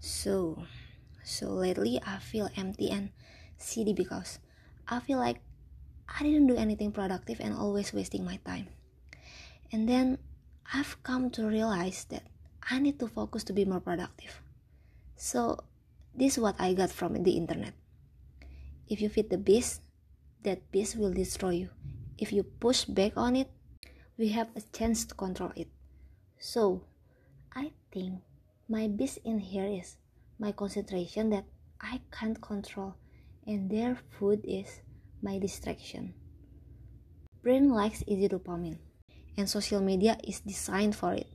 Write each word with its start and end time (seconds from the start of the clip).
So, 0.00 0.64
so 1.24 1.50
lately 1.50 2.00
I 2.04 2.18
feel 2.18 2.48
empty 2.56 2.90
and 2.90 3.10
silly 3.58 3.92
because 3.92 4.38
I 4.88 5.00
feel 5.00 5.18
like 5.18 5.40
I 6.06 6.22
didn't 6.22 6.46
do 6.46 6.56
anything 6.56 6.92
productive 6.92 7.40
and 7.40 7.54
always 7.54 7.92
wasting 7.92 8.24
my 8.24 8.38
time. 8.46 8.68
And 9.72 9.88
then 9.88 10.18
I've 10.72 11.02
come 11.02 11.30
to 11.30 11.46
realize 11.46 12.04
that 12.10 12.22
I 12.70 12.78
need 12.78 12.98
to 13.00 13.08
focus 13.08 13.44
to 13.44 13.52
be 13.52 13.64
more 13.64 13.80
productive. 13.80 14.40
So, 15.16 15.64
this 16.14 16.34
is 16.34 16.38
what 16.38 16.56
I 16.58 16.74
got 16.74 16.90
from 16.90 17.22
the 17.22 17.36
internet. 17.36 17.74
If 18.88 19.00
you 19.00 19.08
feed 19.08 19.30
the 19.30 19.38
beast, 19.38 19.82
that 20.42 20.70
beast 20.70 20.96
will 20.96 21.12
destroy 21.12 21.66
you. 21.66 21.70
If 22.18 22.32
you 22.32 22.42
push 22.42 22.84
back 22.84 23.16
on 23.16 23.36
it, 23.36 23.50
we 24.16 24.28
have 24.28 24.48
a 24.56 24.62
chance 24.72 25.04
to 25.06 25.14
control 25.14 25.52
it. 25.56 25.68
So, 26.38 26.82
I 27.54 27.72
think 27.90 28.22
my 28.68 28.88
beast 28.88 29.18
in 29.24 29.38
here 29.38 29.66
is 29.66 29.96
my 30.38 30.52
concentration 30.52 31.30
that 31.30 31.44
I 31.80 32.00
can't 32.10 32.40
control, 32.40 32.94
and 33.46 33.70
their 33.70 33.96
food 34.18 34.40
is 34.44 34.82
my 35.22 35.38
distraction. 35.38 36.14
Brain 37.42 37.70
likes 37.70 38.02
easy 38.06 38.28
dopamine, 38.28 38.78
and 39.36 39.48
social 39.48 39.80
media 39.80 40.18
is 40.26 40.40
designed 40.40 40.96
for 40.96 41.14
it. 41.14 41.28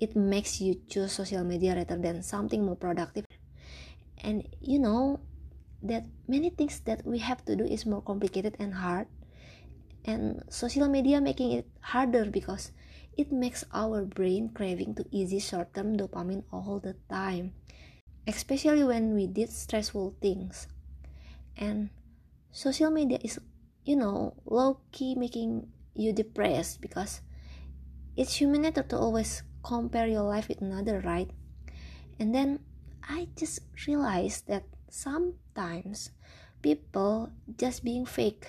It 0.00 0.16
makes 0.16 0.60
you 0.60 0.80
choose 0.88 1.12
social 1.12 1.44
media 1.44 1.74
rather 1.74 1.96
than 1.96 2.22
something 2.22 2.64
more 2.64 2.76
productive. 2.76 3.24
And 4.24 4.48
you 4.60 4.78
know 4.78 5.20
that 5.82 6.06
many 6.28 6.50
things 6.50 6.80
that 6.80 7.04
we 7.04 7.18
have 7.18 7.44
to 7.44 7.56
do 7.56 7.64
is 7.64 7.84
more 7.84 8.00
complicated 8.00 8.56
and 8.58 8.74
hard. 8.74 9.08
And 10.04 10.42
social 10.48 10.88
media 10.88 11.20
making 11.20 11.52
it 11.52 11.66
harder 11.80 12.30
because 12.30 12.70
it 13.16 13.32
makes 13.32 13.64
our 13.72 14.04
brain 14.04 14.50
craving 14.52 14.94
to 14.94 15.04
easy 15.10 15.38
short-term 15.38 15.96
dopamine 15.96 16.44
all 16.52 16.78
the 16.78 16.94
time 17.08 17.52
especially 18.26 18.82
when 18.82 19.14
we 19.14 19.26
did 19.26 19.50
stressful 19.50 20.16
things. 20.20 20.66
And 21.56 21.90
social 22.50 22.90
media 22.90 23.18
is 23.22 23.38
you 23.86 23.96
know 23.96 24.34
low 24.44 24.82
key 24.90 25.14
making 25.14 25.70
you 25.94 26.12
depressed 26.12 26.80
because 26.80 27.22
it's 28.16 28.34
human 28.34 28.62
nature 28.62 28.82
to 28.82 28.98
always 28.98 29.42
compare 29.62 30.06
your 30.06 30.22
life 30.26 30.48
with 30.48 30.60
another 30.60 31.00
right? 31.00 31.30
And 32.18 32.34
then 32.34 32.60
i 33.08 33.28
just 33.36 33.60
realized 33.86 34.48
that 34.48 34.64
sometimes 34.90 36.10
people 36.60 37.30
just 37.56 37.84
being 37.84 38.04
fake. 38.04 38.48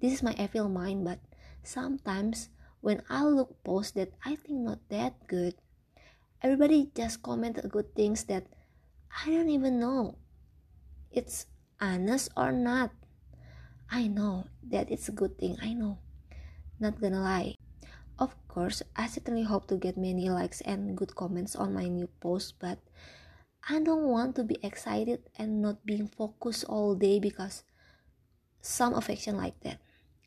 This 0.00 0.12
is 0.12 0.22
my 0.22 0.34
evil 0.38 0.68
mind 0.68 1.04
but 1.04 1.18
sometimes 1.62 2.48
when 2.84 3.00
i 3.08 3.24
look 3.24 3.56
posts 3.64 3.96
that 3.96 4.12
i 4.28 4.36
think 4.36 4.60
not 4.60 4.78
that 4.92 5.16
good 5.26 5.56
everybody 6.44 6.92
just 6.92 7.24
comment 7.24 7.56
good 7.72 7.88
things 7.96 8.28
that 8.28 8.44
i 9.24 9.32
don't 9.32 9.48
even 9.48 9.80
know 9.80 10.20
it's 11.10 11.48
honest 11.80 12.28
or 12.36 12.52
not 12.52 12.92
I 13.90 14.08
know 14.08 14.50
that 14.70 14.90
it's 14.90 15.08
a 15.08 15.14
good 15.14 15.38
thing, 15.38 15.56
I 15.62 15.72
know. 15.74 15.98
Not 16.80 17.00
gonna 17.00 17.20
lie. 17.20 17.54
Of 18.18 18.34
course, 18.48 18.82
I 18.96 19.06
certainly 19.06 19.42
hope 19.42 19.66
to 19.68 19.76
get 19.76 19.96
many 19.96 20.30
likes 20.30 20.60
and 20.62 20.96
good 20.96 21.14
comments 21.14 21.54
on 21.54 21.74
my 21.74 21.86
new 21.86 22.08
post, 22.20 22.58
but 22.58 22.78
I 23.68 23.80
don't 23.80 24.10
want 24.10 24.36
to 24.36 24.44
be 24.44 24.58
excited 24.62 25.30
and 25.38 25.62
not 25.62 25.86
being 25.86 26.08
focused 26.08 26.64
all 26.66 26.94
day 26.94 27.18
because 27.18 27.62
some 28.60 28.94
affection 28.94 29.36
like 29.36 29.58
that. 29.60 29.78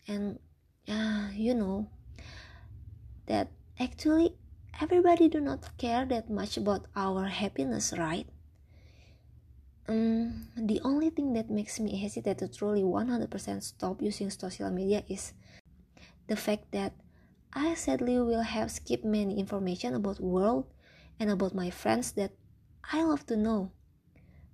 And 0.08 0.40
uh, 0.88 1.28
you 1.34 1.54
know 1.54 1.90
that 3.28 3.50
actually 3.80 4.36
everybody 4.82 5.30
do 5.30 5.40
not 5.40 5.78
care 5.78 6.06
that 6.06 6.30
much 6.30 6.58
about 6.58 6.86
our 6.96 7.26
happiness, 7.26 7.94
right? 7.98 8.28
um, 9.88 10.48
the 10.56 10.82
only 10.84 11.10
thing 11.10 11.34
that 11.34 11.50
makes 11.50 11.80
me 11.80 11.98
hesitate 11.98 12.38
to 12.40 12.48
truly 12.48 12.84
100% 12.84 13.64
stop 13.64 14.02
using 14.02 14.30
social 14.30 14.70
media 14.70 15.04
is 15.08 15.34
the 16.28 16.36
fact 16.36 16.72
that 16.72 16.94
I 17.54 17.74
sadly 17.76 18.20
will 18.20 18.44
have 18.44 18.72
skipped 18.72 19.06
many 19.06 19.40
information 19.40 19.96
about 19.96 20.20
world 20.20 20.68
and 21.20 21.32
about 21.32 21.56
my 21.56 21.70
friends 21.70 22.12
that 22.14 22.32
I 22.92 23.04
love 23.04 23.26
to 23.28 23.38
know. 23.38 23.72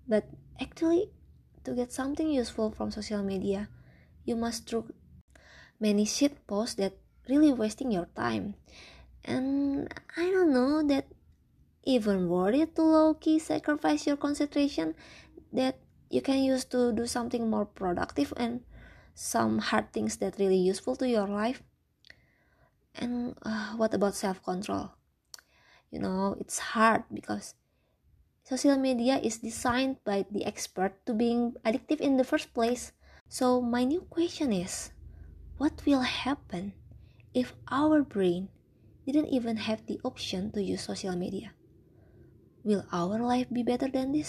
But 0.07 0.29
actually, 0.61 1.09
to 1.63 1.73
get 1.73 1.91
something 1.91 2.29
useful 2.29 2.72
from 2.72 2.91
social 2.91 3.23
media, 3.23 3.69
you 4.25 4.35
must 4.35 4.69
through 4.69 4.94
many 5.79 6.05
shit 6.05 6.45
posts 6.45 6.75
that 6.75 6.94
really 7.29 7.53
wasting 7.53 7.91
your 7.91 8.07
time. 8.16 8.56
And 9.23 9.88
I 10.17 10.29
don't 10.31 10.53
know 10.53 10.84
that 10.88 11.07
even 11.84 12.29
worth 12.29 12.56
it 12.56 12.75
to 12.75 12.81
low 12.81 13.13
key 13.13 13.39
sacrifice 13.39 14.07
your 14.07 14.17
concentration 14.17 14.95
that 15.51 15.79
you 16.09 16.22
can 16.22 16.44
use 16.44 16.66
to 16.66 16.91
do 16.94 17.06
something 17.06 17.50
more 17.50 17.66
productive 17.66 18.34
and 18.38 18.61
some 19.13 19.59
hard 19.59 19.91
things 19.94 20.17
that 20.17 20.39
really 20.39 20.57
useful 20.57 20.95
to 20.95 21.07
your 21.07 21.28
life. 21.28 21.61
And 22.95 23.35
uh, 23.44 23.73
what 23.75 23.94
about 23.94 24.16
self-control? 24.16 24.91
You 25.91 26.00
know 26.00 26.35
it's 26.40 26.73
hard 26.73 27.03
because 27.13 27.53
social 28.44 28.78
media 28.78 29.17
is 29.22 29.38
designed 29.38 30.03
by 30.03 30.25
the 30.31 30.45
expert 30.45 31.05
to 31.05 31.13
being 31.13 31.53
addictive 31.66 32.01
in 32.01 32.17
the 32.17 32.23
first 32.23 32.53
place. 32.53 32.91
So 33.29 33.61
my 33.61 33.84
new 33.84 34.01
question 34.01 34.51
is 34.51 34.91
what 35.57 35.85
will 35.85 36.01
happen 36.01 36.73
if 37.33 37.53
our 37.69 38.01
brain 38.03 38.49
didn't 39.05 39.27
even 39.27 39.57
have 39.57 39.85
the 39.88 39.99
option 40.03 40.51
to 40.51 40.63
use 40.63 40.81
social 40.83 41.16
media 41.16 41.51
will 42.63 42.85
our 42.91 43.19
life 43.19 43.49
be 43.51 43.63
better 43.63 43.88
than 43.88 44.11
this 44.11 44.27